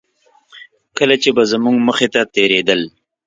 [0.97, 2.81] کله چې به زموږ مخې ته تېرېدل.